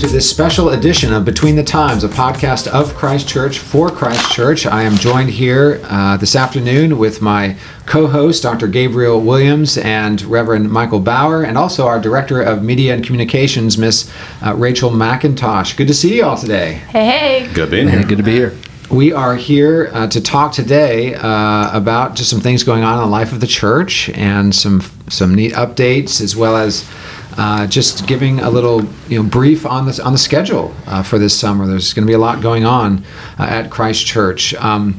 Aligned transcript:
welcome 0.00 0.08
to 0.08 0.16
this 0.16 0.30
special 0.30 0.70
edition 0.70 1.12
of 1.12 1.26
Between 1.26 1.56
the 1.56 1.62
Times, 1.62 2.04
a 2.04 2.08
podcast 2.08 2.66
of 2.68 2.94
Christ 2.94 3.28
Church 3.28 3.58
for 3.58 3.90
Christ 3.90 4.32
Church. 4.32 4.64
I 4.64 4.82
am 4.84 4.94
joined 4.94 5.28
here 5.28 5.78
uh, 5.84 6.16
this 6.16 6.34
afternoon 6.34 6.96
with 6.96 7.20
my 7.20 7.58
co 7.84 8.06
host, 8.06 8.42
Dr. 8.42 8.66
Gabriel 8.66 9.20
Williams, 9.20 9.76
and 9.76 10.22
Reverend 10.22 10.70
Michael 10.70 11.00
Bauer, 11.00 11.42
and 11.42 11.58
also 11.58 11.86
our 11.86 12.00
Director 12.00 12.40
of 12.40 12.62
Media 12.62 12.94
and 12.94 13.04
Communications, 13.04 13.76
Miss 13.76 14.10
uh, 14.42 14.54
Rachel 14.56 14.88
McIntosh. 14.90 15.76
Good 15.76 15.88
to 15.88 15.94
see 15.94 16.16
you 16.16 16.24
all 16.24 16.38
today. 16.38 16.74
Hey, 16.74 17.04
hey. 17.04 17.52
Good 17.52 17.70
being 17.70 17.86
here. 17.86 18.02
Good 18.02 18.18
to 18.18 18.24
be 18.24 18.32
here. 18.32 18.56
We 18.90 19.12
are 19.12 19.36
here 19.36 19.90
uh, 19.92 20.06
to 20.06 20.20
talk 20.22 20.52
today 20.52 21.14
uh, 21.14 21.76
about 21.76 22.14
just 22.14 22.30
some 22.30 22.40
things 22.40 22.64
going 22.64 22.84
on 22.84 22.94
in 22.94 23.00
the 23.00 23.10
life 23.10 23.32
of 23.34 23.40
the 23.40 23.46
church 23.46 24.08
and 24.10 24.54
some 24.54 24.80
some 25.10 25.34
neat 25.34 25.52
updates, 25.52 26.22
as 26.22 26.34
well 26.34 26.56
as 26.56 26.88
uh, 27.36 27.66
just 27.66 28.06
giving 28.06 28.40
a 28.40 28.50
little 28.50 28.84
you 29.08 29.22
know 29.22 29.28
brief 29.28 29.64
on 29.66 29.86
this 29.86 29.98
on 30.00 30.12
the 30.12 30.18
schedule 30.18 30.74
uh, 30.86 31.02
for 31.02 31.18
this 31.18 31.38
summer. 31.38 31.66
There's 31.66 31.92
going 31.92 32.06
to 32.06 32.10
be 32.10 32.14
a 32.14 32.18
lot 32.18 32.40
going 32.42 32.64
on 32.64 33.04
uh, 33.38 33.44
at 33.44 33.70
Christ 33.70 34.06
Church. 34.06 34.54
Um, 34.54 34.94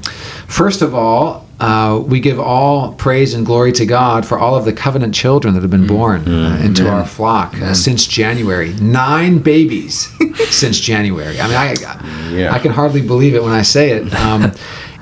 first 0.48 0.81
of 0.81 0.94
all. 0.95 1.48
Uh, 1.63 1.99
we 1.99 2.20
give 2.20 2.40
all 2.40 2.94
praise 2.94 3.35
and 3.35 3.45
glory 3.45 3.71
to 3.71 3.85
God 3.85 4.26
for 4.26 4.40
all 4.40 4.55
of 4.55 4.66
the 4.66 4.73
covenant 4.73 5.13
children 5.13 5.54
that 5.54 5.62
have 5.62 5.70
been 5.70 5.85
born 5.85 6.27
uh, 6.27 6.60
into 6.60 6.90
our 6.90 7.05
flock 7.05 7.54
uh, 7.62 7.76
since 7.76 8.07
January. 8.07 8.73
Nine 8.82 9.38
babies 9.38 10.07
since 10.49 10.79
January. 10.79 11.40
I 11.40 11.45
mean, 11.48 11.55
I, 11.55 12.32
Yeah. 12.32 12.51
I 12.51 12.57
can 12.57 12.71
hardly 12.71 13.04
believe 13.04 13.35
it 13.35 13.43
when 13.43 13.51
I 13.54 13.62
say 13.62 13.91
it. 13.91 14.12
Um, 14.12 14.51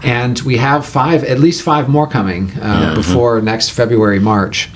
and 0.03 0.39
we 0.41 0.57
have 0.57 0.85
five, 0.85 1.23
at 1.23 1.39
least 1.39 1.61
five 1.61 1.89
more 1.89 2.07
coming 2.07 2.51
uh, 2.61 2.95
before 2.95 3.41
next 3.41 3.69
February, 3.69 4.19
March. 4.19 4.69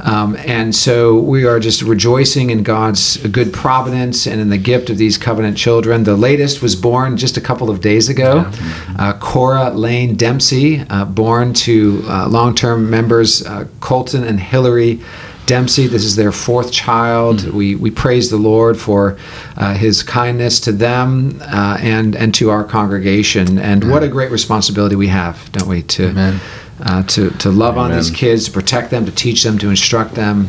Um, 0.00 0.36
and 0.36 0.74
so 0.74 1.18
we 1.18 1.44
are 1.44 1.60
just 1.60 1.82
rejoicing 1.82 2.50
in 2.50 2.62
God's 2.62 3.16
good 3.28 3.52
providence 3.52 4.26
and 4.26 4.40
in 4.40 4.48
the 4.48 4.58
gift 4.58 4.90
of 4.90 4.98
these 4.98 5.18
covenant 5.18 5.56
children. 5.56 6.04
The 6.04 6.16
latest 6.16 6.62
was 6.62 6.74
born 6.74 7.16
just 7.16 7.36
a 7.36 7.40
couple 7.40 7.70
of 7.70 7.80
days 7.80 8.08
ago. 8.08 8.50
Uh, 8.98 9.12
Cora 9.18 9.70
Lane 9.70 10.16
Dempsey, 10.16 10.80
uh, 10.88 11.04
born 11.04 11.52
to 11.54 12.02
uh, 12.06 12.28
long 12.28 12.54
term 12.54 12.90
members 12.90 13.44
uh, 13.44 13.66
Colton 13.80 14.24
and 14.24 14.40
Hillary. 14.40 15.00
Dempsey. 15.46 15.86
This 15.86 16.04
is 16.04 16.16
their 16.16 16.32
fourth 16.32 16.72
child. 16.72 17.48
We, 17.52 17.74
we 17.74 17.90
praise 17.90 18.30
the 18.30 18.36
Lord 18.36 18.78
for 18.78 19.18
uh, 19.56 19.74
his 19.74 20.02
kindness 20.02 20.60
to 20.60 20.72
them 20.72 21.40
uh, 21.42 21.78
and, 21.80 22.14
and 22.14 22.34
to 22.34 22.50
our 22.50 22.64
congregation. 22.64 23.58
And 23.58 23.90
what 23.90 24.02
a 24.02 24.08
great 24.08 24.30
responsibility 24.30 24.96
we 24.96 25.08
have, 25.08 25.50
don't 25.52 25.68
we, 25.68 25.82
to, 25.82 26.10
Amen. 26.10 26.40
uh, 26.80 27.02
to, 27.04 27.30
to 27.30 27.50
love 27.50 27.76
on 27.76 27.90
these 27.90 28.10
kids, 28.10 28.46
to 28.46 28.52
protect 28.52 28.90
them, 28.90 29.04
to 29.06 29.12
teach 29.12 29.42
them, 29.42 29.58
to 29.58 29.68
instruct 29.68 30.14
them, 30.14 30.48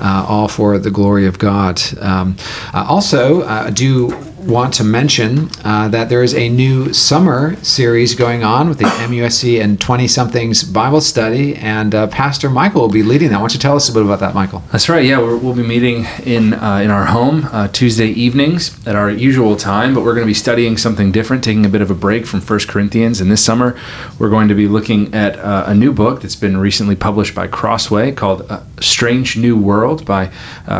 uh, 0.00 0.24
all 0.28 0.48
for 0.48 0.78
the 0.78 0.90
glory 0.90 1.26
of 1.26 1.38
God. 1.38 1.80
Um, 2.00 2.36
uh, 2.72 2.86
also, 2.88 3.42
uh, 3.42 3.70
do 3.70 4.10
want 4.48 4.72
to 4.72 4.82
mention 4.82 5.50
uh, 5.62 5.88
that 5.88 6.08
there 6.08 6.22
is 6.22 6.34
a 6.34 6.48
new 6.48 6.90
summer 6.94 7.54
series 7.62 8.14
going 8.14 8.42
on 8.42 8.66
with 8.66 8.78
the 8.78 8.86
MUSC 8.86 9.62
and 9.62 9.78
20 9.78 10.08
somethings 10.08 10.64
Bible 10.64 11.02
study, 11.02 11.54
and 11.56 11.94
uh, 11.94 12.06
Pastor 12.06 12.48
Michael 12.48 12.80
will 12.80 12.88
be 12.88 13.02
leading 13.02 13.28
that. 13.28 13.36
Why 13.36 13.42
don't 13.42 13.52
you 13.52 13.60
tell 13.60 13.76
us 13.76 13.90
a 13.90 13.92
bit 13.92 14.02
about 14.02 14.20
that, 14.20 14.34
Michael? 14.34 14.62
That's 14.72 14.88
right. 14.88 15.04
Yeah, 15.04 15.18
we're, 15.18 15.36
we'll 15.36 15.54
be 15.54 15.62
meeting 15.62 16.06
in 16.24 16.54
uh, 16.54 16.78
in 16.78 16.90
our 16.90 17.04
home 17.04 17.46
uh, 17.52 17.68
Tuesday 17.68 18.08
evenings 18.08 18.74
at 18.86 18.96
our 18.96 19.10
usual 19.10 19.54
time, 19.54 19.92
but 19.94 20.02
we're 20.02 20.14
going 20.14 20.26
to 20.26 20.30
be 20.30 20.34
studying 20.34 20.78
something 20.78 21.12
different, 21.12 21.44
taking 21.44 21.66
a 21.66 21.68
bit 21.68 21.82
of 21.82 21.90
a 21.90 21.94
break 21.94 22.24
from 22.24 22.40
First 22.40 22.68
Corinthians. 22.68 23.20
And 23.20 23.30
this 23.30 23.44
summer, 23.44 23.78
we're 24.18 24.30
going 24.30 24.48
to 24.48 24.54
be 24.54 24.66
looking 24.66 25.14
at 25.14 25.38
uh, 25.38 25.64
a 25.66 25.74
new 25.74 25.92
book 25.92 26.22
that's 26.22 26.36
been 26.36 26.56
recently 26.56 26.96
published 26.96 27.34
by 27.34 27.48
Crossway 27.48 28.12
called 28.12 28.50
uh, 28.50 28.62
"Strange 28.80 29.36
New 29.36 29.58
World" 29.58 30.06
by 30.06 30.30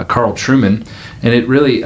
Carl 0.09 0.33
Trueman, 0.33 0.89
and 1.23 1.35
it 1.35 1.47
really. 1.47 1.85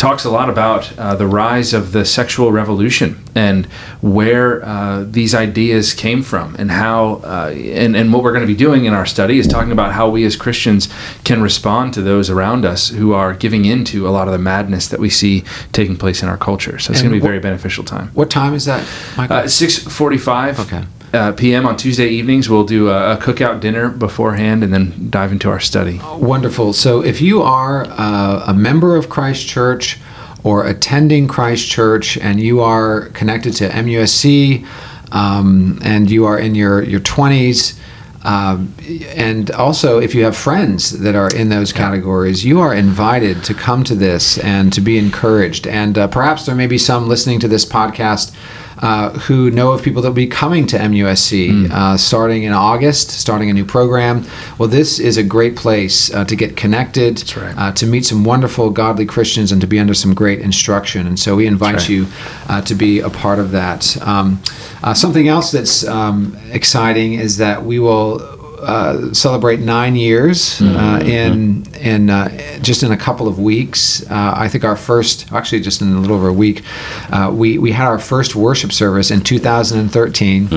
Talks 0.00 0.24
a 0.24 0.30
lot 0.30 0.48
about 0.48 0.98
uh, 0.98 1.14
the 1.14 1.26
rise 1.26 1.74
of 1.74 1.92
the 1.92 2.06
sexual 2.06 2.52
revolution 2.52 3.22
and 3.34 3.66
where 4.00 4.64
uh, 4.64 5.04
these 5.04 5.34
ideas 5.34 5.92
came 5.92 6.22
from 6.22 6.56
and 6.58 6.70
how 6.70 7.20
uh, 7.22 7.50
and, 7.54 7.94
and 7.94 8.10
what 8.10 8.22
we're 8.22 8.32
going 8.32 8.40
to 8.40 8.46
be 8.46 8.56
doing 8.56 8.86
in 8.86 8.94
our 8.94 9.04
study 9.04 9.38
is 9.38 9.46
talking 9.46 9.72
about 9.72 9.92
how 9.92 10.08
we 10.08 10.24
as 10.24 10.36
christians 10.36 10.88
can 11.24 11.42
respond 11.42 11.92
to 11.94 12.00
those 12.02 12.30
around 12.30 12.64
us 12.64 12.88
who 12.88 13.12
are 13.12 13.34
giving 13.34 13.66
into 13.66 14.08
a 14.08 14.10
lot 14.10 14.26
of 14.26 14.32
the 14.32 14.38
madness 14.38 14.88
that 14.88 15.00
we 15.00 15.10
see 15.10 15.44
taking 15.72 15.96
place 15.98 16.22
in 16.22 16.30
our 16.30 16.38
culture 16.38 16.78
so 16.78 16.92
it's 16.92 17.02
going 17.02 17.12
to 17.12 17.20
be 17.20 17.22
a 17.22 17.28
very 17.30 17.38
beneficial 17.38 17.84
time 17.84 18.08
What 18.14 18.30
time 18.30 18.54
is 18.54 18.64
that, 18.64 18.84
Michael? 19.18 19.36
uh, 19.36 19.42
6.45 19.44 20.60
Okay. 20.60 20.84
Uh, 21.12 21.32
p.m 21.32 21.66
on 21.66 21.76
tuesday 21.76 22.08
evenings 22.08 22.48
we'll 22.48 22.64
do 22.64 22.88
a, 22.88 23.14
a 23.14 23.16
cookout 23.16 23.60
dinner 23.60 23.88
beforehand 23.88 24.62
and 24.62 24.72
then 24.72 25.10
dive 25.10 25.32
into 25.32 25.48
our 25.48 25.60
study 25.60 26.00
Wonderful. 26.30 26.72
So, 26.74 27.02
if 27.02 27.20
you 27.20 27.42
are 27.42 27.86
uh, 27.88 28.44
a 28.46 28.54
member 28.54 28.96
of 28.96 29.08
Christ 29.08 29.48
Church 29.48 29.98
or 30.44 30.66
attending 30.66 31.28
Christ 31.28 31.68
Church 31.68 32.16
and 32.18 32.40
you 32.40 32.60
are 32.60 33.06
connected 33.08 33.54
to 33.56 33.68
MUSC 33.68 34.66
um, 35.12 35.78
and 35.82 36.10
you 36.10 36.26
are 36.26 36.38
in 36.38 36.54
your, 36.54 36.82
your 36.82 37.00
20s, 37.00 37.78
um, 38.22 38.74
and 39.16 39.50
also 39.50 39.98
if 39.98 40.14
you 40.14 40.24
have 40.24 40.36
friends 40.36 41.00
that 41.00 41.14
are 41.14 41.34
in 41.34 41.48
those 41.48 41.72
categories, 41.72 42.44
you 42.44 42.60
are 42.60 42.74
invited 42.74 43.42
to 43.44 43.54
come 43.54 43.82
to 43.84 43.94
this 43.94 44.38
and 44.38 44.72
to 44.72 44.80
be 44.80 44.98
encouraged. 44.98 45.66
And 45.66 45.96
uh, 45.96 46.08
perhaps 46.08 46.46
there 46.46 46.54
may 46.54 46.66
be 46.66 46.78
some 46.78 47.08
listening 47.08 47.40
to 47.40 47.48
this 47.48 47.64
podcast 47.64 48.34
uh, 48.80 49.10
who 49.10 49.50
know 49.50 49.72
of 49.72 49.82
people 49.82 50.02
that 50.02 50.08
will 50.08 50.14
be 50.14 50.26
coming 50.26 50.66
to 50.66 50.78
MUSC 50.78 51.70
uh, 51.70 51.96
starting 51.96 52.44
in 52.44 52.52
August, 52.52 53.10
starting 53.10 53.50
a 53.50 53.52
new 53.52 53.64
program. 53.64 54.24
Well, 54.58 54.68
this 54.68 54.98
is 54.98 55.16
a 55.16 55.22
great 55.22 55.56
place 55.56 56.12
uh, 56.12 56.24
to 56.24 56.36
get 56.36 56.56
connected, 56.56 57.36
right. 57.36 57.54
uh, 57.56 57.72
to 57.72 57.86
meet 57.86 58.06
some 58.06 58.24
wonderful, 58.24 58.70
godly 58.70 59.06
Christians, 59.06 59.52
and 59.52 59.60
to 59.60 59.66
be 59.66 59.78
under 59.78 59.94
some 59.94 60.14
great 60.14 60.40
instruction. 60.40 61.06
And 61.06 61.18
so 61.18 61.36
we 61.36 61.46
invite 61.46 61.76
right. 61.76 61.88
you 61.88 62.06
uh, 62.48 62.62
to 62.62 62.74
be 62.74 63.00
a 63.00 63.10
part 63.10 63.38
of 63.38 63.50
that. 63.52 64.00
Um, 64.02 64.42
uh, 64.82 64.94
something 64.94 65.28
else 65.28 65.50
that's 65.50 65.86
um, 65.86 66.36
exciting 66.50 67.14
is 67.14 67.36
that 67.36 67.64
we 67.64 67.78
will. 67.78 68.38
Uh, 68.62 69.12
celebrate 69.14 69.60
nine 69.60 69.96
years 69.96 70.60
uh, 70.60 71.00
in 71.02 71.64
in 71.76 72.10
uh, 72.10 72.28
just 72.60 72.82
in 72.82 72.92
a 72.92 72.96
couple 72.96 73.26
of 73.26 73.38
weeks. 73.38 74.02
Uh, 74.10 74.34
I 74.36 74.48
think 74.48 74.64
our 74.64 74.76
first, 74.76 75.32
actually, 75.32 75.60
just 75.62 75.80
in 75.80 75.92
a 75.92 75.98
little 76.00 76.16
over 76.16 76.28
a 76.28 76.32
week, 76.32 76.62
uh, 77.10 77.30
we 77.34 77.58
we 77.58 77.72
had 77.72 77.86
our 77.86 77.98
first 77.98 78.36
worship 78.36 78.70
service 78.72 79.10
in 79.10 79.22
2013 79.22 80.48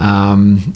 um, 0.00 0.72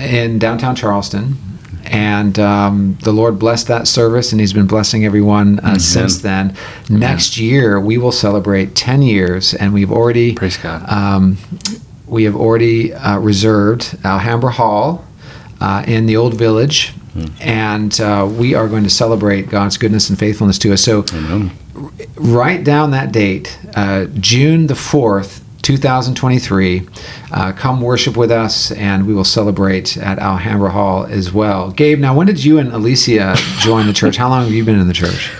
in 0.00 0.38
downtown 0.38 0.76
Charleston. 0.76 1.36
And 1.84 2.36
um, 2.40 2.98
the 3.02 3.12
Lord 3.12 3.38
blessed 3.38 3.68
that 3.68 3.86
service, 3.86 4.32
and 4.32 4.40
He's 4.40 4.52
been 4.52 4.66
blessing 4.66 5.04
everyone 5.04 5.60
uh, 5.60 5.78
since 5.78 6.18
then. 6.18 6.56
Next 6.90 7.38
year, 7.38 7.80
we 7.80 7.96
will 7.96 8.10
celebrate 8.10 8.74
10 8.74 9.02
years, 9.02 9.54
and 9.54 9.72
we've 9.72 9.92
already 9.92 10.34
Praise 10.34 10.56
God. 10.56 10.82
um, 10.90 11.38
we 12.08 12.24
have 12.24 12.34
already 12.34 12.92
uh, 12.92 13.18
reserved 13.18 13.96
Alhambra 14.04 14.50
Hall 14.50 15.05
uh, 15.60 15.84
in 15.86 16.06
the 16.06 16.16
Old 16.16 16.34
Village, 16.34 16.92
and 17.40 17.98
uh, 18.00 18.28
we 18.30 18.54
are 18.54 18.68
going 18.68 18.84
to 18.84 18.90
celebrate 18.90 19.48
God's 19.48 19.78
goodness 19.78 20.10
and 20.10 20.18
faithfulness 20.18 20.58
to 20.58 20.72
us. 20.72 20.82
So, 20.82 21.04
Amen. 21.12 21.50
write 22.16 22.64
down 22.64 22.90
that 22.90 23.12
date, 23.12 23.58
uh, 23.74 24.06
June 24.20 24.66
the 24.66 24.74
4th, 24.74 25.40
2023. 25.62 26.86
Uh, 27.32 27.52
come 27.52 27.80
worship 27.80 28.16
with 28.16 28.30
us, 28.30 28.70
and 28.70 29.06
we 29.06 29.12
will 29.12 29.24
celebrate 29.24 29.96
at 29.96 30.18
Alhambra 30.18 30.70
Hall 30.70 31.04
as 31.06 31.32
well. 31.32 31.72
Gabe, 31.72 31.98
now 31.98 32.14
when 32.14 32.28
did 32.28 32.44
you 32.44 32.58
and 32.58 32.72
Alicia 32.72 33.34
join 33.58 33.86
the 33.86 33.92
church? 33.92 34.16
How 34.16 34.28
long 34.28 34.44
have 34.44 34.52
you 34.52 34.64
been 34.64 34.78
in 34.78 34.86
the 34.86 34.94
church? 34.94 35.32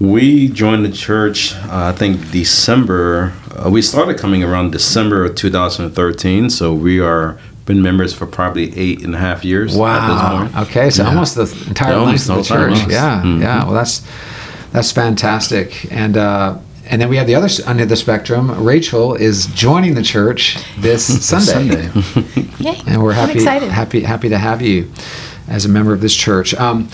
We 0.00 0.48
joined 0.48 0.84
the 0.86 0.90
church, 0.90 1.54
uh, 1.54 1.68
I 1.70 1.92
think 1.92 2.30
December. 2.30 3.34
Uh, 3.54 3.70
we 3.70 3.82
started 3.82 4.18
coming 4.18 4.42
around 4.42 4.72
December 4.72 5.24
of 5.24 5.34
2013, 5.34 6.48
so 6.50 6.72
we 6.72 6.98
are 6.98 7.38
been 7.66 7.80
members 7.82 8.12
for 8.12 8.26
probably 8.26 8.76
eight 8.76 9.02
and 9.02 9.14
a 9.14 9.18
half 9.18 9.44
years. 9.44 9.76
Wow. 9.76 9.96
At 9.96 10.08
this 10.08 10.52
point. 10.54 10.68
Okay, 10.68 10.90
so 10.90 11.02
Yeah. 11.02 11.08
almost 11.08 11.34
the 11.36 11.64
entire 11.68 11.94
Yeah, 11.94 12.00
length 12.02 12.22
of 12.28 12.36
the 12.36 12.42
the 12.42 12.48
church. 12.48 12.72
length. 12.72 12.92
Yeah, 12.92 13.22
Mhm. 13.24 13.40
yeah. 13.40 13.64
Well, 13.64 13.72
that's 13.74 14.02
that's 14.72 14.92
fantastic. 14.92 15.86
And 15.90 16.16
uh, 16.16 16.56
and 16.90 17.00
then 17.00 17.08
we 17.08 17.16
have 17.16 17.26
the 17.26 17.34
other 17.34 17.46
s- 17.46 17.66
end 17.66 17.80
of 17.80 17.88
the 17.88 17.96
spectrum. 17.96 18.52
Rachel 18.62 19.14
is 19.14 19.46
joining 19.46 19.94
the 19.94 20.02
church 20.02 20.58
this 20.78 21.04
Sunday, 21.24 21.88
Sunday. 21.88 21.88
Yay. 22.58 22.82
and 22.86 23.02
we're 23.02 23.12
I'm 23.12 23.16
happy 23.28 23.32
excited. 23.38 23.70
happy 23.70 24.02
happy 24.02 24.28
to 24.28 24.36
have 24.38 24.60
you 24.60 24.90
as 25.48 25.64
a 25.64 25.68
member 25.70 25.94
of 25.94 26.02
this 26.02 26.14
church. 26.14 26.52
Um, 26.54 26.88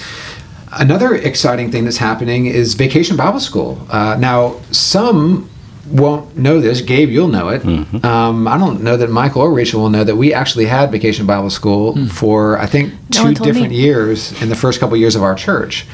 another 0.78 1.16
exciting 1.16 1.72
thing 1.72 1.82
that's 1.84 1.96
happening 1.96 2.46
is 2.46 2.74
Vacation 2.74 3.16
Bible 3.16 3.40
School. 3.40 3.84
Uh, 3.90 4.16
now, 4.20 4.54
some 4.70 5.49
won't 5.90 6.36
know 6.36 6.60
this. 6.60 6.80
Gabe, 6.80 7.10
you'll 7.10 7.28
know 7.28 7.48
it. 7.48 7.64
Um, 8.04 8.46
I 8.48 8.56
don't 8.58 8.82
know 8.82 8.96
that 8.96 9.10
Michael 9.10 9.42
or 9.42 9.52
Rachel 9.52 9.80
will 9.82 9.90
know 9.90 10.04
that 10.04 10.16
we 10.16 10.32
actually 10.32 10.66
had 10.66 10.90
Vacation 10.92 11.26
Bible 11.26 11.50
School 11.50 12.06
for 12.08 12.58
I 12.58 12.66
think 12.66 12.92
No 12.92 12.98
two 13.10 13.22
one 13.24 13.34
told 13.34 13.46
me. 13.48 13.52
different 13.52 13.74
years 13.74 14.40
in 14.42 14.48
the 14.48 14.56
first 14.56 14.80
couple 14.80 14.96
years 14.96 15.16
of 15.16 15.22
our 15.22 15.34
church. 15.34 15.86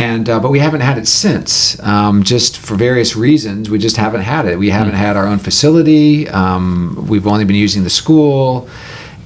And 0.00 0.28
uh, 0.30 0.38
but 0.38 0.52
we 0.52 0.60
haven't 0.60 0.82
had 0.82 0.96
it 0.96 1.08
since, 1.08 1.76
um, 1.82 2.22
just 2.22 2.56
for 2.56 2.76
various 2.76 3.16
reasons. 3.16 3.68
We 3.68 3.78
just 3.78 3.96
haven't 3.96 4.20
had 4.20 4.46
it. 4.46 4.56
We 4.56 4.70
haven't 4.70 4.94
had 4.94 5.16
our 5.16 5.26
own 5.26 5.38
facility. 5.40 6.28
Um, 6.28 7.06
we've 7.08 7.26
only 7.26 7.44
been 7.44 7.56
using 7.56 7.82
the 7.82 7.90
school, 7.90 8.68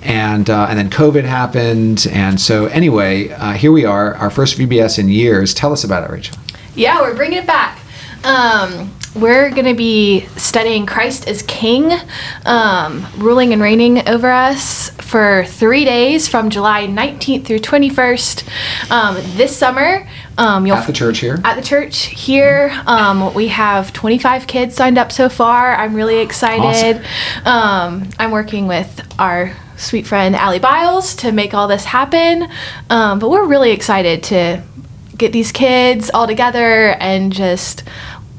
and 0.02 0.48
uh, 0.48 0.68
and 0.70 0.78
then 0.78 0.88
COVID 0.88 1.24
happened. 1.24 2.06
And 2.10 2.40
so 2.40 2.66
anyway, 2.66 3.28
uh, 3.32 3.52
here 3.52 3.70
we 3.70 3.84
are, 3.84 4.14
our 4.14 4.30
first 4.30 4.56
VBS 4.58 4.98
in 4.98 5.10
years. 5.10 5.52
Tell 5.52 5.72
us 5.74 5.84
about 5.84 6.04
it, 6.04 6.10
Rachel. 6.10 6.38
Yeah, 6.74 7.02
we're 7.02 7.14
bringing 7.16 7.36
it 7.40 7.46
back. 7.46 7.78
Um, 8.24 8.90
we're 9.14 9.50
going 9.50 9.66
to 9.66 9.74
be 9.74 10.26
studying 10.36 10.86
Christ 10.86 11.28
as 11.28 11.42
King, 11.42 11.92
um, 12.46 13.06
ruling 13.18 13.52
and 13.52 13.60
reigning 13.60 14.08
over 14.08 14.30
us 14.30 14.90
for 14.90 15.44
three 15.46 15.84
days 15.84 16.28
from 16.28 16.48
July 16.48 16.86
19th 16.86 17.44
through 17.44 17.58
21st. 17.58 18.90
Um, 18.90 19.16
this 19.36 19.54
summer, 19.54 20.08
um, 20.38 20.66
you'll 20.66 20.76
At 20.76 20.86
the 20.86 20.92
church 20.94 21.18
here. 21.18 21.38
at 21.44 21.56
the 21.56 21.62
church 21.62 22.04
here. 22.06 22.72
Um, 22.86 23.34
we 23.34 23.48
have 23.48 23.92
25 23.92 24.46
kids 24.46 24.74
signed 24.74 24.96
up 24.96 25.12
so 25.12 25.28
far. 25.28 25.74
I'm 25.74 25.94
really 25.94 26.18
excited. 26.18 27.04
Um, 27.44 28.08
I'm 28.18 28.30
working 28.30 28.66
with 28.66 29.06
our 29.18 29.54
sweet 29.76 30.06
friend 30.06 30.34
Allie 30.34 30.58
Biles 30.58 31.14
to 31.16 31.32
make 31.32 31.52
all 31.52 31.68
this 31.68 31.84
happen. 31.84 32.48
Um, 32.88 33.18
but 33.18 33.28
we're 33.28 33.46
really 33.46 33.72
excited 33.72 34.22
to 34.24 34.62
get 35.18 35.32
these 35.32 35.52
kids 35.52 36.10
all 36.12 36.26
together 36.26 36.96
and 36.98 37.32
just 37.32 37.84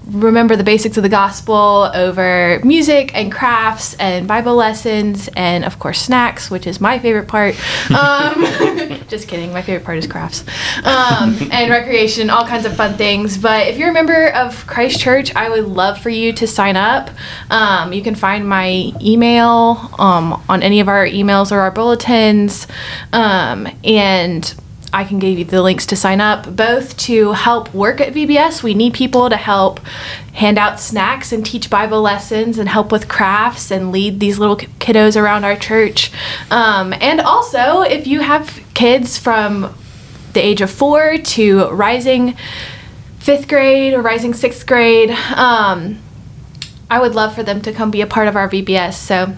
remember 0.07 0.55
the 0.55 0.63
basics 0.63 0.97
of 0.97 1.03
the 1.03 1.09
gospel 1.09 1.89
over 1.93 2.59
music 2.63 3.15
and 3.15 3.31
crafts 3.31 3.93
and 3.95 4.27
Bible 4.27 4.55
lessons 4.55 5.29
and 5.35 5.63
of 5.63 5.79
course 5.79 6.01
snacks, 6.01 6.51
which 6.51 6.67
is 6.67 6.81
my 6.81 6.99
favorite 6.99 7.27
part. 7.27 7.55
Um, 7.93 8.43
just 9.07 9.27
kidding, 9.27 9.51
my 9.53 9.61
favorite 9.61 9.85
part 9.85 9.97
is 9.97 10.07
crafts 10.07 10.43
um, 10.83 11.37
and 11.51 11.69
recreation, 11.69 12.29
all 12.29 12.45
kinds 12.45 12.65
of 12.65 12.75
fun 12.75 12.95
things. 12.95 13.37
But 13.37 13.67
if 13.67 13.77
you're 13.77 13.89
a 13.89 13.93
member 13.93 14.29
of 14.29 14.65
Christ 14.67 14.99
Church, 14.99 15.35
I 15.35 15.49
would 15.49 15.65
love 15.65 15.99
for 15.99 16.09
you 16.09 16.33
to 16.33 16.47
sign 16.47 16.75
up. 16.75 17.09
Um, 17.49 17.93
you 17.93 18.01
can 18.01 18.15
find 18.15 18.47
my 18.47 18.91
email 19.01 19.91
um, 19.99 20.43
on 20.49 20.63
any 20.63 20.79
of 20.79 20.87
our 20.87 21.05
emails 21.05 21.51
or 21.51 21.59
our 21.59 21.71
bulletins, 21.71 22.67
um, 23.11 23.67
and 23.83 24.53
I 24.93 25.03
can 25.03 25.17
give 25.17 25.39
you 25.39 25.43
the 25.43 25.63
links 25.63 25.87
to 25.87 25.95
sign 25.95 26.21
up, 26.21 26.55
both 26.55 26.95
to 26.97 27.31
help 27.31 27.73
work 27.73 27.99
at 27.99 28.13
VBS. 28.13 28.61
We 28.61 28.75
need 28.75 28.93
people 28.93 29.27
to 29.27 29.35
help 29.35 29.79
hand 30.33 30.59
out 30.59 30.79
snacks 30.79 31.31
and 31.31 31.43
teach 31.43 31.67
Bible 31.67 31.99
lessons 32.01 32.59
and 32.59 32.69
help 32.69 32.91
with 32.91 33.07
crafts 33.07 33.71
and 33.71 33.91
lead 33.91 34.19
these 34.19 34.37
little 34.37 34.55
kiddos 34.55 35.19
around 35.19 35.45
our 35.45 35.55
church. 35.55 36.11
Um, 36.51 36.93
and 36.93 37.19
also, 37.19 37.81
if 37.81 38.05
you 38.05 38.19
have 38.19 38.63
kids 38.75 39.17
from 39.17 39.73
the 40.33 40.45
age 40.45 40.61
of 40.61 40.69
four 40.69 41.17
to 41.17 41.69
rising 41.69 42.35
fifth 43.17 43.47
grade 43.47 43.95
or 43.95 44.01
rising 44.01 44.35
sixth 44.35 44.67
grade, 44.67 45.09
um, 45.09 45.99
I 46.89 46.99
would 46.99 47.15
love 47.15 47.33
for 47.33 47.41
them 47.41 47.61
to 47.63 47.73
come 47.73 47.89
be 47.89 48.01
a 48.01 48.07
part 48.07 48.27
of 48.27 48.35
our 48.35 48.47
VBS. 48.47 48.93
So 48.93 49.35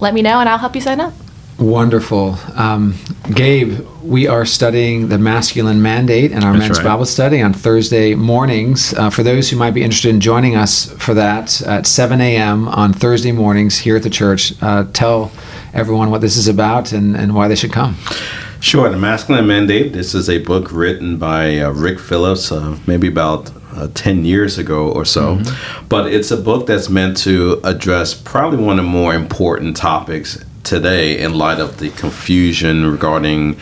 let 0.00 0.14
me 0.14 0.22
know 0.22 0.38
and 0.38 0.48
I'll 0.48 0.58
help 0.58 0.76
you 0.76 0.80
sign 0.80 1.00
up. 1.00 1.12
Wonderful. 1.58 2.36
Um, 2.54 2.94
Gabe, 3.34 3.80
we 4.02 4.28
are 4.28 4.44
studying 4.44 5.08
the 5.08 5.16
masculine 5.16 5.80
mandate 5.80 6.32
in 6.32 6.44
our 6.44 6.52
That's 6.52 6.58
men's 6.58 6.78
right. 6.78 6.84
Bible 6.84 7.06
study 7.06 7.40
on 7.40 7.54
Thursday 7.54 8.14
mornings. 8.14 8.92
Uh, 8.92 9.08
for 9.08 9.22
those 9.22 9.48
who 9.48 9.56
might 9.56 9.70
be 9.70 9.82
interested 9.82 10.10
in 10.10 10.20
joining 10.20 10.54
us 10.54 10.92
for 10.98 11.14
that 11.14 11.62
at 11.62 11.86
7 11.86 12.20
a.m. 12.20 12.68
on 12.68 12.92
Thursday 12.92 13.32
mornings 13.32 13.78
here 13.78 13.96
at 13.96 14.02
the 14.02 14.10
church, 14.10 14.52
uh, 14.62 14.84
tell 14.92 15.32
everyone 15.72 16.10
what 16.10 16.20
this 16.20 16.36
is 16.36 16.46
about 16.46 16.92
and, 16.92 17.16
and 17.16 17.34
why 17.34 17.48
they 17.48 17.56
should 17.56 17.72
come. 17.72 17.96
Sure, 18.60 18.90
The 18.90 18.98
Masculine 18.98 19.46
Mandate. 19.46 19.94
This 19.94 20.14
is 20.14 20.28
a 20.28 20.38
book 20.38 20.70
written 20.72 21.16
by 21.16 21.58
uh, 21.58 21.70
Rick 21.70 22.00
Phillips, 22.00 22.52
maybe 22.86 23.08
about 23.08 23.50
uh, 23.72 23.88
10 23.94 24.26
years 24.26 24.58
ago 24.58 24.90
or 24.90 25.06
so. 25.06 25.40
But 25.88 26.12
it's 26.12 26.30
a 26.30 26.36
book 26.36 26.66
that's 26.66 26.90
meant 26.90 27.16
to 27.18 27.60
address 27.64 28.12
probably 28.12 28.62
one 28.62 28.78
of 28.78 28.84
the 28.84 28.90
more 28.90 29.14
important 29.14 29.76
topics 29.76 30.42
today 30.66 31.18
in 31.18 31.32
light 31.34 31.60
of 31.60 31.78
the 31.78 31.90
confusion 31.90 32.90
regarding 32.90 33.56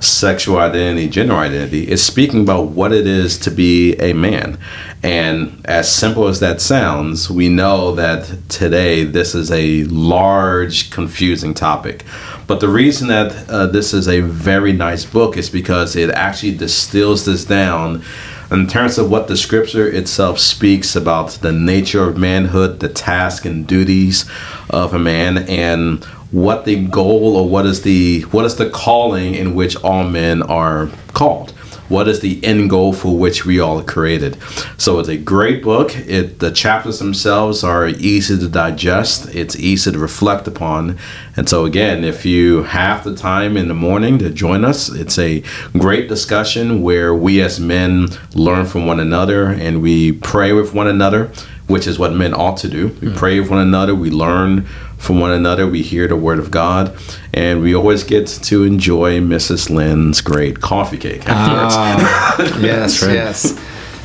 sexual 0.00 0.58
identity, 0.58 1.08
gender 1.08 1.34
identity. 1.34 1.84
It's 1.84 2.02
speaking 2.02 2.40
about 2.42 2.68
what 2.68 2.92
it 2.92 3.06
is 3.06 3.38
to 3.40 3.50
be 3.50 3.94
a 3.96 4.12
man. 4.12 4.58
And 5.02 5.60
as 5.66 5.92
simple 5.92 6.28
as 6.28 6.40
that 6.40 6.60
sounds, 6.60 7.30
we 7.30 7.48
know 7.48 7.94
that 7.94 8.48
today 8.48 9.04
this 9.04 9.34
is 9.34 9.50
a 9.50 9.84
large, 9.84 10.90
confusing 10.90 11.54
topic. 11.54 12.04
But 12.46 12.60
the 12.60 12.68
reason 12.68 13.08
that 13.08 13.48
uh, 13.48 13.66
this 13.66 13.92
is 13.92 14.08
a 14.08 14.20
very 14.20 14.72
nice 14.72 15.04
book 15.04 15.36
is 15.36 15.50
because 15.50 15.94
it 15.94 16.10
actually 16.10 16.56
distills 16.56 17.24
this 17.24 17.44
down 17.44 18.02
in 18.50 18.66
terms 18.68 18.96
of 18.96 19.10
what 19.10 19.26
the 19.26 19.36
scripture 19.36 19.88
itself 19.88 20.38
speaks 20.38 20.94
about 20.94 21.30
the 21.42 21.52
nature 21.52 22.08
of 22.08 22.16
manhood, 22.16 22.78
the 22.78 22.88
task 22.88 23.44
and 23.44 23.66
duties 23.66 24.24
of 24.70 24.94
a 24.94 24.98
man, 24.98 25.38
and 25.48 26.06
what 26.36 26.66
the 26.66 26.84
goal 26.88 27.34
or 27.34 27.48
what 27.48 27.64
is 27.64 27.80
the 27.80 28.20
what 28.24 28.44
is 28.44 28.56
the 28.56 28.68
calling 28.68 29.34
in 29.34 29.54
which 29.54 29.74
all 29.76 30.04
men 30.04 30.42
are 30.42 30.90
called? 31.14 31.52
What 31.88 32.08
is 32.08 32.20
the 32.20 32.44
end 32.44 32.68
goal 32.68 32.92
for 32.92 33.16
which 33.16 33.46
we 33.46 33.58
all 33.58 33.78
are 33.78 33.84
created? 33.84 34.36
So 34.76 34.98
it's 34.98 35.08
a 35.08 35.16
great 35.16 35.62
book. 35.62 35.96
It 35.96 36.40
the 36.40 36.50
chapters 36.50 36.98
themselves 36.98 37.64
are 37.64 37.88
easy 37.88 38.38
to 38.38 38.48
digest. 38.48 39.34
It's 39.34 39.56
easy 39.56 39.92
to 39.92 39.98
reflect 39.98 40.46
upon. 40.46 40.98
And 41.38 41.48
so 41.48 41.64
again 41.64 42.04
if 42.04 42.26
you 42.26 42.64
have 42.64 43.02
the 43.02 43.16
time 43.16 43.56
in 43.56 43.68
the 43.68 43.74
morning 43.74 44.18
to 44.18 44.28
join 44.28 44.62
us 44.62 44.90
it's 44.90 45.18
a 45.18 45.42
great 45.72 46.06
discussion 46.06 46.82
where 46.82 47.14
we 47.14 47.40
as 47.40 47.58
men 47.58 48.08
learn 48.34 48.66
from 48.66 48.84
one 48.84 49.00
another 49.00 49.46
and 49.46 49.80
we 49.80 50.12
pray 50.12 50.52
with 50.52 50.74
one 50.74 50.86
another 50.86 51.30
which 51.66 51.86
is 51.86 51.98
what 51.98 52.12
men 52.12 52.32
ought 52.34 52.56
to 52.58 52.68
do. 52.68 52.88
We 53.00 53.12
pray 53.12 53.40
with 53.40 53.50
one 53.50 53.58
another, 53.60 53.94
we 53.94 54.10
learn 54.10 54.66
from 54.98 55.20
one 55.20 55.32
another, 55.32 55.66
we 55.66 55.82
hear 55.82 56.08
the 56.08 56.16
word 56.16 56.38
of 56.38 56.50
God, 56.50 56.96
and 57.34 57.60
we 57.60 57.74
always 57.74 58.04
get 58.04 58.26
to 58.26 58.64
enjoy 58.64 59.20
Mrs. 59.20 59.68
Lynn's 59.68 60.20
great 60.20 60.60
coffee 60.60 60.96
cake 60.98 61.28
afterwards. 61.28 61.74
Ah, 61.76 62.36
yes, 62.60 63.02
yes. 63.02 63.60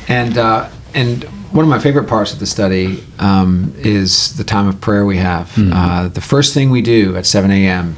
And 0.08 0.36
uh, 0.36 0.68
and 0.94 1.24
one 1.52 1.64
of 1.64 1.68
my 1.68 1.78
favorite 1.78 2.08
parts 2.08 2.32
of 2.32 2.38
the 2.38 2.46
study 2.46 3.02
um, 3.18 3.74
is 3.78 4.36
the 4.36 4.44
time 4.44 4.66
of 4.68 4.80
prayer 4.80 5.04
we 5.04 5.18
have. 5.18 5.52
Uh, 5.58 6.08
the 6.08 6.20
first 6.20 6.54
thing 6.54 6.70
we 6.70 6.80
do 6.82 7.14
at 7.16 7.26
7 7.26 7.50
a.m. 7.50 7.96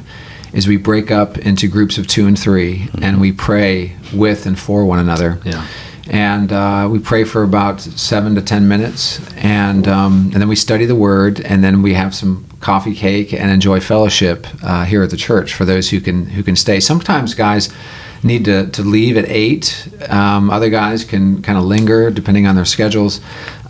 is 0.53 0.67
we 0.67 0.75
break 0.77 1.09
up 1.09 1.37
into 1.37 1.67
groups 1.69 1.97
of 1.97 2.05
two 2.05 2.27
and 2.27 2.37
3 2.37 2.89
and 3.01 3.21
we 3.21 3.31
pray 3.31 3.95
with 4.13 4.45
and 4.45 4.59
for 4.59 4.85
one 4.85 4.99
another. 4.99 5.39
Yeah. 5.45 5.65
And 6.07 6.51
uh, 6.51 6.87
we 6.91 6.99
pray 6.99 7.23
for 7.23 7.41
about 7.41 7.81
seven 7.81 8.35
to 8.35 8.41
ten 8.41 8.67
minutes, 8.67 9.19
and 9.37 9.87
um, 9.87 10.29
and 10.33 10.35
then 10.35 10.47
we 10.47 10.55
study 10.55 10.85
the 10.85 10.95
Word, 10.95 11.41
and 11.41 11.63
then 11.63 11.81
we 11.81 11.95
have 11.95 12.13
some 12.13 12.45
coffee 12.59 12.93
cake 12.93 13.33
and 13.33 13.49
enjoy 13.51 13.79
fellowship 13.79 14.47
uh, 14.63 14.85
here 14.85 15.03
at 15.03 15.09
the 15.09 15.17
church 15.17 15.53
for 15.53 15.65
those 15.65 15.89
who 15.89 15.99
can 15.99 16.27
who 16.27 16.43
can 16.43 16.55
stay. 16.55 16.79
Sometimes 16.79 17.33
guys 17.33 17.69
need 18.25 18.45
to, 18.45 18.67
to 18.71 18.81
leave 18.81 19.15
at 19.17 19.25
eight. 19.29 19.87
Um, 20.09 20.49
other 20.49 20.69
guys 20.69 21.03
can 21.03 21.41
kind 21.41 21.57
of 21.57 21.63
linger 21.63 22.09
depending 22.09 22.47
on 22.47 22.55
their 22.55 22.65
schedules. 22.65 23.21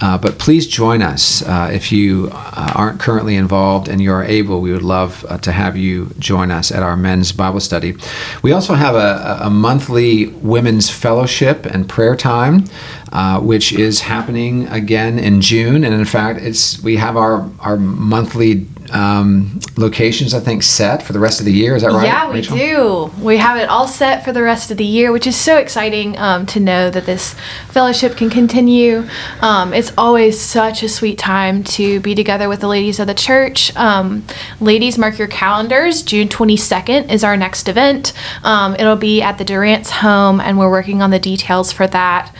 Uh, 0.01 0.17
but 0.17 0.37
please 0.39 0.67
join 0.67 1.01
us 1.01 1.41
uh, 1.43 1.69
if 1.71 1.91
you 1.91 2.29
uh, 2.31 2.73
aren't 2.75 2.99
currently 2.99 3.35
involved 3.35 3.87
and 3.87 4.01
you 4.01 4.11
are 4.11 4.23
able. 4.23 4.59
We 4.61 4.71
would 4.71 4.81
love 4.81 5.25
uh, 5.29 5.37
to 5.39 5.51
have 5.51 5.77
you 5.77 6.11
join 6.19 6.51
us 6.51 6.71
at 6.71 6.83
our 6.83 6.97
men's 6.97 7.31
Bible 7.31 7.59
study. 7.59 7.95
We 8.41 8.51
also 8.51 8.73
have 8.73 8.95
a, 8.95 9.39
a 9.41 9.49
monthly 9.49 10.27
women's 10.27 10.89
fellowship 10.89 11.65
and 11.65 11.87
prayer 11.87 12.15
time, 12.15 12.65
uh, 13.13 13.39
which 13.39 13.71
is 13.71 14.01
happening 14.01 14.67
again 14.67 15.17
in 15.17 15.41
June. 15.41 15.83
And 15.83 15.93
in 15.93 16.05
fact, 16.05 16.41
it's 16.41 16.81
we 16.81 16.97
have 16.97 17.15
our 17.15 17.49
our 17.59 17.77
monthly 17.77 18.67
um, 18.91 19.59
locations 19.77 20.33
I 20.33 20.39
think 20.39 20.63
set 20.63 21.03
for 21.03 21.13
the 21.13 21.19
rest 21.19 21.39
of 21.39 21.45
the 21.45 21.53
year. 21.53 21.75
Is 21.75 21.83
that 21.83 21.91
right? 21.91 22.05
Yeah, 22.05 22.27
we 22.29 22.35
Rachel? 22.35 22.57
do. 22.57 23.23
We 23.23 23.37
have 23.37 23.57
it 23.57 23.69
all 23.69 23.87
set 23.87 24.23
for 24.23 24.31
the 24.31 24.41
rest 24.41 24.71
of 24.71 24.77
the 24.77 24.85
year, 24.85 25.11
which 25.11 25.27
is 25.27 25.35
so 25.35 25.57
exciting 25.57 26.17
um, 26.17 26.45
to 26.47 26.59
know 26.59 26.89
that 26.89 27.05
this 27.05 27.35
fellowship 27.69 28.15
can 28.17 28.29
continue. 28.29 29.07
Um, 29.41 29.73
it's 29.73 29.91
always 29.97 30.39
such 30.39 30.83
a 30.83 30.89
sweet 30.89 31.17
time 31.17 31.63
to 31.63 31.99
be 31.99 32.15
together 32.15 32.49
with 32.49 32.61
the 32.61 32.67
ladies 32.67 32.99
of 32.99 33.07
the 33.07 33.13
church. 33.13 33.75
Um, 33.75 34.25
ladies, 34.59 34.97
mark 34.97 35.17
your 35.17 35.27
calendars. 35.27 36.01
June 36.01 36.27
22nd 36.27 37.11
is 37.11 37.23
our 37.23 37.37
next 37.37 37.67
event. 37.67 38.13
Um, 38.43 38.75
it'll 38.75 38.95
be 38.95 39.21
at 39.21 39.37
the 39.37 39.45
Durant's 39.45 39.89
home, 39.89 40.39
and 40.39 40.57
we're 40.57 40.71
working 40.71 41.01
on 41.01 41.11
the 41.11 41.19
details 41.19 41.71
for 41.71 41.87
that. 41.87 42.33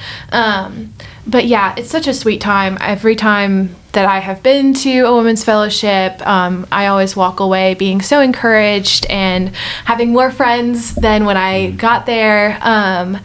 But 1.28 1.46
yeah, 1.46 1.74
it's 1.78 1.90
such 1.90 2.08
a 2.08 2.14
sweet 2.14 2.40
time. 2.40 2.78
Every 2.80 3.16
time 3.16 3.76
that 3.94 4.06
I 4.06 4.20
have 4.20 4.44
been 4.44 4.74
to 4.76 5.00
a 5.02 5.16
women's 5.16 5.44
fellowship, 5.44 6.26
um, 6.28 6.68
I 6.72 6.88
always 6.88 7.16
walk 7.16 7.40
away 7.40 7.74
being 7.74 8.02
so 8.02 8.20
encouraged 8.20 9.06
and 9.08 9.56
having 9.86 10.12
more 10.12 10.32
friends 10.32 10.94
than 10.96 11.26
when 11.26 11.38
I 11.38 11.72
got 11.72 12.06
there. 12.06 12.60
Um, 12.62 13.18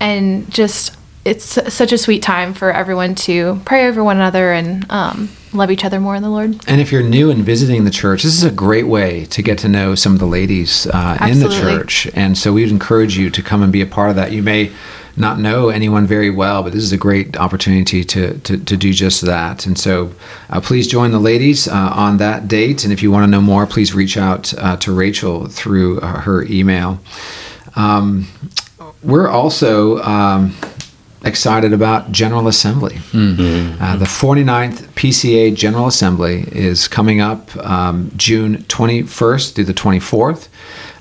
and 0.00 0.50
just, 0.50 0.96
it's 1.24 1.44
such 1.44 1.92
a 1.92 1.98
sweet 1.98 2.22
time 2.22 2.54
for 2.54 2.72
everyone 2.72 3.14
to 3.16 3.60
pray 3.64 3.86
over 3.86 4.02
one 4.02 4.16
another 4.16 4.52
and 4.52 4.90
um, 4.90 5.28
love 5.52 5.70
each 5.70 5.84
other 5.84 6.00
more 6.00 6.16
in 6.16 6.22
the 6.22 6.30
Lord. 6.30 6.58
And 6.66 6.80
if 6.80 6.90
you're 6.90 7.02
new 7.02 7.30
and 7.30 7.44
visiting 7.44 7.84
the 7.84 7.90
church, 7.90 8.22
this 8.22 8.34
is 8.34 8.44
a 8.44 8.50
great 8.50 8.86
way 8.86 9.26
to 9.26 9.42
get 9.42 9.58
to 9.58 9.68
know 9.68 9.94
some 9.94 10.14
of 10.14 10.18
the 10.20 10.26
ladies 10.26 10.86
uh, 10.86 11.18
in 11.28 11.40
the 11.40 11.48
church. 11.50 12.08
And 12.14 12.38
so 12.38 12.52
we'd 12.54 12.70
encourage 12.70 13.18
you 13.18 13.28
to 13.30 13.42
come 13.42 13.62
and 13.62 13.72
be 13.72 13.82
a 13.82 13.86
part 13.86 14.10
of 14.10 14.16
that. 14.16 14.32
You 14.32 14.42
may 14.42 14.72
not 15.16 15.38
know 15.38 15.68
anyone 15.68 16.06
very 16.06 16.30
well, 16.30 16.62
but 16.62 16.72
this 16.72 16.82
is 16.82 16.92
a 16.92 16.96
great 16.96 17.36
opportunity 17.36 18.04
to, 18.04 18.38
to, 18.38 18.56
to 18.56 18.76
do 18.76 18.92
just 18.92 19.22
that. 19.22 19.66
And 19.66 19.78
so 19.78 20.12
uh, 20.50 20.60
please 20.60 20.86
join 20.86 21.10
the 21.10 21.18
ladies 21.18 21.68
uh, 21.68 21.92
on 21.94 22.16
that 22.18 22.48
date. 22.48 22.84
And 22.84 22.92
if 22.92 23.02
you 23.02 23.10
want 23.10 23.24
to 23.24 23.30
know 23.30 23.40
more, 23.40 23.66
please 23.66 23.94
reach 23.94 24.16
out 24.16 24.54
uh, 24.58 24.76
to 24.78 24.94
Rachel 24.94 25.46
through 25.46 26.00
uh, 26.00 26.20
her 26.20 26.44
email. 26.44 27.00
Um, 27.76 28.28
we're 29.02 29.28
also. 29.28 29.98
Um, 30.02 30.54
excited 31.24 31.72
about 31.72 32.10
General 32.10 32.48
Assembly. 32.48 32.98
Uh, 33.80 33.96
the 33.96 34.04
49th 34.04 34.88
PCA 34.94 35.54
General 35.54 35.86
Assembly 35.86 36.44
is 36.50 36.88
coming 36.88 37.20
up 37.20 37.54
um, 37.58 38.10
June 38.16 38.58
21st 38.64 39.54
through 39.54 39.64
the 39.64 39.74
24th. 39.74 40.48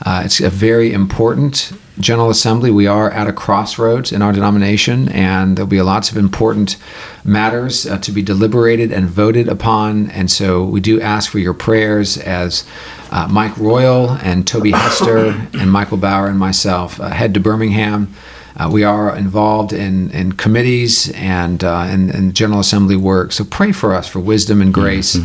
Uh, 0.03 0.23
it's 0.25 0.39
a 0.39 0.49
very 0.49 0.93
important 0.93 1.73
General 1.99 2.29
Assembly. 2.29 2.71
We 2.71 2.87
are 2.87 3.11
at 3.11 3.27
a 3.27 3.33
crossroads 3.33 4.11
in 4.11 4.21
our 4.21 4.31
denomination, 4.31 5.09
and 5.09 5.55
there'll 5.55 5.67
be 5.67 5.81
lots 5.81 6.09
of 6.09 6.17
important 6.17 6.77
matters 7.23 7.85
uh, 7.85 7.97
to 7.99 8.11
be 8.11 8.23
deliberated 8.23 8.91
and 8.91 9.07
voted 9.07 9.47
upon. 9.47 10.09
And 10.09 10.31
so 10.31 10.63
we 10.63 10.79
do 10.79 10.99
ask 10.99 11.29
for 11.29 11.39
your 11.39 11.53
prayers 11.53 12.17
as 12.17 12.65
uh, 13.11 13.27
Mike 13.29 13.55
Royal 13.57 14.11
and 14.11 14.47
Toby 14.47 14.71
Hester 14.71 15.27
and 15.53 15.71
Michael 15.71 15.97
Bauer 15.97 16.27
and 16.27 16.39
myself 16.39 16.99
uh, 16.99 17.09
head 17.09 17.33
to 17.35 17.39
Birmingham. 17.39 18.13
Uh, 18.57 18.69
we 18.71 18.83
are 18.83 19.15
involved 19.15 19.73
in, 19.73 20.09
in 20.11 20.33
committees 20.33 21.11
and, 21.11 21.63
uh, 21.63 21.87
in, 21.89 22.09
in 22.09 22.33
General 22.33 22.59
Assembly 22.59 22.95
work. 22.95 23.31
So 23.31 23.43
pray 23.43 23.71
for 23.71 23.93
us 23.93 24.07
for 24.07 24.19
wisdom 24.19 24.61
and 24.61 24.73
grace, 24.73 25.17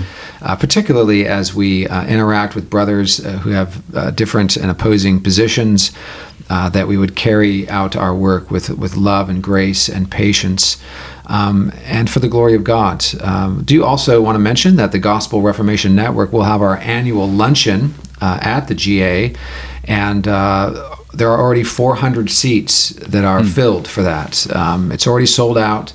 uh, 0.43 0.57
particularly 0.57 1.27
as 1.27 1.55
we 1.55 1.87
uh, 1.89 2.07
interact 2.07 2.55
with 2.55 2.71
brothers 2.71 3.25
uh, 3.25 3.39
who 3.39 3.51
have 3.51 3.83
uh, 3.95 4.11
different 4.11 4.57
and 4.57 4.71
opposing 4.71 5.21
positions, 5.21 5.93
uh, 6.49 6.69
that 6.69 6.87
we 6.87 6.97
would 6.97 7.17
carry 7.17 7.69
out 7.69 7.97
our 7.97 8.15
work 8.15 8.51
with, 8.51 8.71
with 8.71 8.97
love 8.97 9.29
and 9.29 9.43
grace 9.43 9.89
and 9.89 10.11
patience. 10.11 10.81
Um, 11.29 11.73
and 11.83 12.09
for 12.09 12.21
the 12.21 12.29
glory 12.29 12.55
of 12.55 12.63
God. 12.63 13.05
Um, 13.21 13.65
do 13.65 13.85
also 13.85 14.23
want 14.23 14.37
to 14.37 14.39
mention 14.39 14.77
that 14.77 14.93
the 14.93 15.01
Gospel 15.01 15.43
Reformation 15.43 15.97
Network 15.97 16.33
will 16.33 16.45
have 16.45 16.63
our 16.63 16.77
annual 16.77 17.29
luncheon 17.29 17.95
uh, 18.21 18.39
at 18.41 18.69
the 18.69 18.77
GA, 18.77 19.35
and 19.85 20.29
uh, 20.29 20.96
there 21.15 21.31
are 21.31 21.41
already 21.41 21.63
400 21.63 22.31
seats 22.31 22.91
that 22.91 23.25
are 23.25 23.43
filled 23.43 23.89
for 23.89 24.03
that. 24.03 24.51
Um, 24.55 24.93
it's 24.93 25.07
already 25.07 25.27
sold 25.27 25.57
out, 25.57 25.93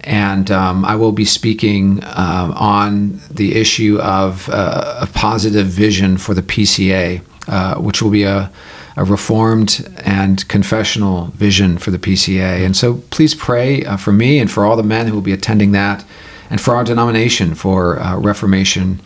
and 0.00 0.50
um, 0.50 0.84
I 0.84 0.96
will 0.96 1.12
be 1.12 1.24
speaking 1.24 2.02
um, 2.04 2.52
on 2.52 3.20
the 3.30 3.56
issue 3.56 3.98
of 4.00 4.48
uh, 4.48 4.98
a 5.02 5.06
positive 5.06 5.66
vision 5.66 6.18
for 6.18 6.34
the 6.34 6.42
PCA, 6.42 7.22
uh, 7.48 7.76
which 7.80 8.02
will 8.02 8.10
be 8.10 8.24
a 8.24 8.50
a 8.98 9.04
reformed 9.04 9.88
and 9.98 10.46
confessional 10.48 11.26
vision 11.26 11.78
for 11.78 11.92
the 11.92 12.00
PCA. 12.00 12.66
And 12.66 12.76
so 12.76 12.96
please 13.10 13.32
pray 13.32 13.84
uh, 13.84 13.96
for 13.96 14.12
me 14.12 14.40
and 14.40 14.50
for 14.50 14.64
all 14.64 14.76
the 14.76 14.82
men 14.82 15.06
who 15.06 15.14
will 15.14 15.20
be 15.20 15.32
attending 15.32 15.70
that, 15.70 16.04
and 16.50 16.60
for 16.60 16.74
our 16.74 16.82
denomination 16.82 17.54
for 17.54 18.00
uh, 18.00 18.18
reformation 18.18 19.00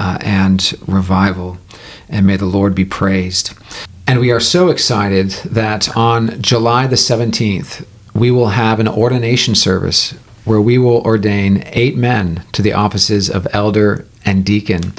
uh, 0.00 0.18
and 0.20 0.74
revival. 0.88 1.58
And 2.08 2.26
may 2.26 2.36
the 2.36 2.46
Lord 2.46 2.74
be 2.74 2.84
praised. 2.84 3.52
And 4.08 4.20
we 4.20 4.30
are 4.30 4.40
so 4.40 4.68
excited 4.68 5.30
that 5.44 5.96
on 5.96 6.40
July 6.40 6.86
the 6.86 6.94
17th, 6.96 7.84
we 8.14 8.30
will 8.30 8.50
have 8.50 8.78
an 8.78 8.86
ordination 8.86 9.56
service 9.56 10.12
where 10.44 10.60
we 10.60 10.78
will 10.78 11.00
ordain 11.00 11.64
eight 11.66 11.96
men 11.96 12.44
to 12.52 12.62
the 12.62 12.72
offices 12.72 13.28
of 13.28 13.48
elder 13.52 14.06
and 14.24 14.44
deacon. 14.44 14.92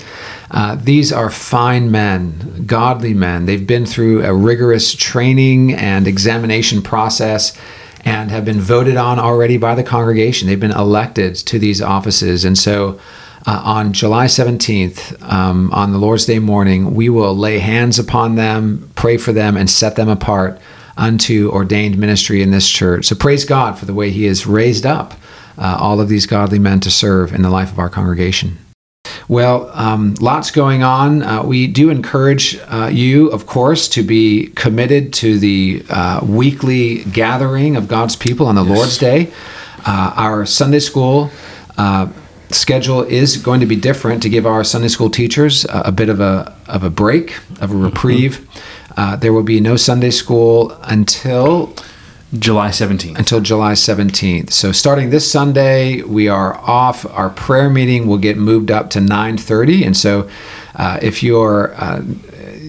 Uh, 0.52 0.76
these 0.76 1.14
are 1.14 1.30
fine 1.30 1.90
men, 1.90 2.66
godly 2.66 3.14
men. 3.14 3.46
They've 3.46 3.66
been 3.66 3.86
through 3.86 4.26
a 4.26 4.36
rigorous 4.36 4.94
training 4.94 5.74
and 5.74 6.06
examination 6.06 6.82
process 6.82 7.58
and 8.04 8.30
have 8.30 8.44
been 8.44 8.60
voted 8.60 8.98
on 8.98 9.20
already 9.20 9.58
by 9.58 9.74
the 9.74 9.84
congregation. 9.84 10.50
They've 10.50 10.60
been 10.60 10.72
elected 10.72 11.36
to 11.36 11.58
these 11.58 11.82
offices. 11.82 12.44
And 12.44 12.58
so 12.58 13.00
uh, 13.48 13.62
on 13.64 13.94
July 13.94 14.26
17th, 14.26 15.24
um, 15.32 15.72
on 15.72 15.94
the 15.94 15.98
Lord's 15.98 16.26
Day 16.26 16.38
morning, 16.38 16.94
we 16.94 17.08
will 17.08 17.36
lay 17.36 17.60
hands 17.60 17.98
upon 17.98 18.36
them, 18.36 18.92
pray 18.96 19.16
for 19.16 19.32
them, 19.32 19.56
and 19.56 19.70
set 19.70 19.96
them 19.96 20.10
apart 20.10 20.60
unto 20.98 21.50
ordained 21.52 21.98
ministry 21.98 22.42
in 22.42 22.52
this 22.52 22.70
church. 22.70 23.06
So 23.06 23.16
praise 23.16 23.46
God 23.46 23.80
for 23.80 23.86
the 23.86 23.94
way 23.94 24.10
He 24.12 24.26
has 24.26 24.46
raised 24.46 24.86
up 24.86 25.14
uh, 25.58 25.78
all 25.80 26.02
of 26.02 26.10
these 26.10 26.26
godly 26.26 26.60
men 26.60 26.82
to 26.82 26.92
serve 26.92 27.34
in 27.34 27.42
the 27.42 27.50
life 27.50 27.72
of 27.72 27.80
our 27.80 27.90
congregation. 27.90 28.58
Well, 29.30 29.72
um, 29.74 30.16
lots 30.20 30.52
going 30.52 30.84
on. 30.84 31.24
Uh, 31.24 31.44
we 31.44 31.68
do 31.68 31.90
encourage 31.90 32.58
uh, 32.68 32.90
you, 32.92 33.30
of 33.30 33.46
course, 33.46 33.88
to 33.90 34.04
be 34.04 34.48
committed 34.56 35.14
to 35.16 35.40
the 35.40 35.86
uh, 35.90 36.20
weekly 36.24 37.06
gathering 37.06 37.78
of 37.78 37.88
God's 37.88 38.18
people 38.18 38.48
on 38.48 38.56
the 38.56 38.64
Lord's 38.64 38.98
Day. 38.98 39.32
Uh, 39.86 40.14
our 40.16 40.46
Sunday 40.46 40.80
school 40.80 41.32
uh, 41.78 42.12
schedule 42.50 43.02
is 43.04 43.38
going 43.38 43.60
to 43.60 43.66
be 43.66 43.76
different 43.76 44.22
to 44.24 44.30
give 44.30 44.46
our 44.46 44.64
Sunday 44.64 44.88
school 44.88 45.10
teachers 45.10 45.66
a, 45.66 45.84
a 45.86 45.92
bit 45.92 46.10
of 46.10 46.20
a, 46.20 46.56
of 46.68 46.84
a 46.84 46.90
break, 46.90 47.38
of 47.62 47.72
a 47.72 47.76
reprieve. 47.76 48.48
Uh, 48.96 49.16
there 49.16 49.32
will 49.34 49.44
be 49.44 49.60
no 49.60 49.76
Sunday 49.76 50.10
school 50.10 50.72
until 50.84 51.74
July 52.38 52.70
17th. 52.70 53.18
until 53.18 53.40
July 53.40 53.72
17th. 53.74 54.52
So 54.52 54.72
starting 54.72 55.12
this 55.12 55.30
Sunday, 55.32 56.02
we 56.02 56.28
are 56.28 56.56
off. 56.56 57.06
Our 57.06 57.30
prayer 57.30 57.70
meeting 57.70 58.06
will 58.08 58.18
get 58.18 58.38
moved 58.38 58.70
up 58.70 58.90
to 58.92 59.00
9:30, 59.00 59.86
and 59.86 59.96
so 59.96 60.30
uh, 60.76 61.00
if 61.02 61.24
you're 61.24 61.74
uh, 61.76 62.02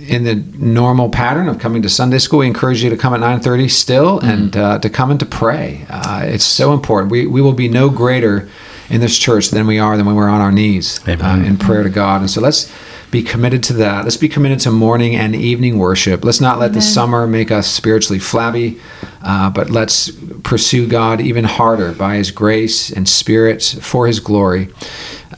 in 0.07 0.23
the 0.25 0.37
normal 0.57 1.11
pattern 1.11 1.49
of 1.49 1.59
coming 1.59 1.83
to 1.83 1.89
Sunday 1.89 2.19
school, 2.19 2.39
we 2.41 2.47
encourage 2.47 2.85
you 2.85 2.91
to 2.91 2.97
come 2.97 3.13
at 3.15 3.21
9:30 3.21 3.69
still 3.69 4.21
and 4.21 4.57
uh, 4.57 4.79
to 4.79 4.89
come 4.89 5.11
and 5.11 5.19
to 5.19 5.27
pray. 5.27 5.85
Uh, 5.91 6.23
it's 6.25 6.45
so 6.45 6.73
important. 6.73 7.11
We 7.11 7.27
we 7.27 7.43
will 7.43 7.53
be 7.53 7.69
no 7.69 7.91
greater 7.91 8.49
in 8.91 9.01
this 9.01 9.19
church 9.19 9.51
than 9.51 9.67
we 9.67 9.79
are 9.79 9.97
than 9.97 10.07
when 10.07 10.17
we're 10.17 10.29
on 10.29 10.41
our 10.41 10.53
knees 10.53 11.07
uh, 11.07 11.43
in 11.47 11.59
prayer 11.59 11.83
to 11.83 11.91
God. 11.91 12.21
And 12.21 12.31
so 12.31 12.41
let's 12.41 12.73
be 13.11 13.23
committed 13.23 13.63
to 13.65 13.73
that. 13.75 14.05
Let's 14.05 14.17
be 14.17 14.29
committed 14.29 14.61
to 14.61 14.71
morning 14.71 15.17
and 15.17 15.35
evening 15.35 15.79
worship. 15.79 16.25
Let's 16.25 16.41
not 16.41 16.59
let 16.59 16.73
the 16.75 16.83
summer 16.83 17.27
make 17.27 17.51
us 17.51 17.67
spiritually 17.67 18.19
flabby, 18.19 18.81
uh, 19.23 19.51
but 19.51 19.71
let's 19.71 20.11
pursue 20.43 20.87
God 20.87 21.21
even 21.21 21.45
harder 21.45 21.93
by 21.93 22.17
His 22.17 22.31
grace 22.31 22.91
and 22.91 23.09
Spirit 23.09 23.63
for 23.63 24.07
His 24.07 24.21
glory, 24.21 24.69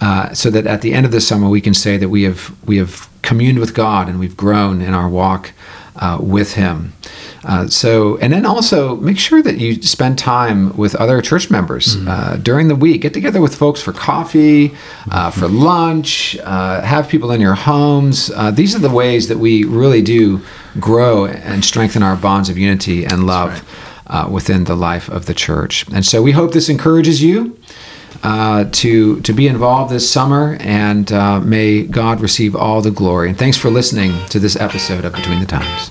uh, 0.01 0.35
so 0.35 0.51
that 0.51 0.67
at 0.67 0.83
the 0.83 0.93
end 0.93 1.07
of 1.07 1.13
the 1.13 1.21
summer 1.21 1.49
we 1.49 1.61
can 1.61 1.75
say 1.75 1.97
that 1.97 2.09
we 2.09 2.25
have 2.25 2.55
we 2.67 2.79
have 2.79 3.09
communed 3.23 3.59
with 3.59 3.75
God 3.75 4.09
and 4.09 4.19
we've 4.19 4.37
grown 4.37 4.81
in 4.81 4.93
our 4.95 5.09
walk 5.09 5.53
uh, 5.97 6.19
with 6.21 6.55
Him. 6.55 6.93
Uh, 7.45 7.67
so, 7.67 8.19
and 8.19 8.33
then 8.33 8.45
also 8.45 8.97
make 8.97 9.19
sure 9.19 9.43
that 9.43 9.59
you 9.59 9.81
spend 9.83 10.19
time 10.19 10.77
with 10.77 10.95
other 10.97 11.23
church 11.23 11.51
members 11.51 11.97
uh, 12.07 12.39
during 12.43 12.69
the 12.69 12.77
week. 12.77 13.01
Get 13.03 13.15
together 13.15 13.41
with 13.41 13.55
folks 13.55 13.81
for 13.81 13.93
coffee, 13.93 14.75
uh, 15.11 15.31
for 15.31 15.49
lunch, 15.49 16.37
uh, 16.39 16.83
have 16.83 17.09
people 17.09 17.31
in 17.31 17.41
your 17.41 17.55
homes. 17.55 18.31
Uh, 18.31 18.51
these 18.51 18.75
are 18.75 18.79
the 18.79 18.91
ways 18.91 19.29
that 19.29 19.39
we 19.39 19.65
really 19.65 20.03
do 20.03 20.41
grow 20.79 21.27
and 21.27 21.65
strengthen 21.65 22.03
our 22.03 22.17
bonds 22.17 22.49
of 22.49 22.59
unity 22.59 23.05
and 23.05 23.27
love 23.27 23.65
uh, 24.07 24.29
within 24.31 24.65
the 24.65 24.77
life 24.77 25.09
of 25.09 25.27
the 25.27 25.35
church. 25.35 25.87
And 25.93 26.05
so 26.05 26.21
we 26.21 26.33
hope 26.33 26.53
this 26.53 26.69
encourages 26.69 27.23
you 27.23 27.57
uh, 28.23 28.65
to 28.71 29.21
to 29.21 29.33
be 29.33 29.47
involved 29.47 29.93
this 29.93 30.11
summer, 30.11 30.59
and 30.61 31.11
uh, 31.11 31.41
may 31.41 31.85
God 31.85 32.21
receive 32.21 32.55
all 32.55 32.83
the 32.83 32.91
glory. 32.91 33.31
And 33.31 33.39
thanks 33.39 33.57
for 33.57 33.71
listening 33.71 34.13
to 34.27 34.39
this 34.39 34.57
episode 34.57 35.05
of 35.05 35.15
Between 35.15 35.41
the 35.41 35.47
Times. 35.47 35.91